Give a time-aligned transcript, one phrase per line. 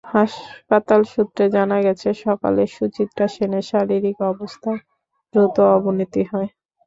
[0.07, 4.77] হাসপাতাল সূত্রে জানা গেছে, সকালে সুচিত্রা সেনের শারীরিক অবস্থার
[5.33, 6.49] দ্রুত অবনতি হয়।